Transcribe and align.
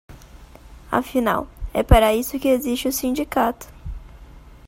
Afinal, 0.91 1.47
é 1.71 1.83
para 1.83 2.11
isso 2.11 2.39
que 2.39 2.47
existe 2.47 2.87
o 2.87 2.91
sindicato. 2.91 3.67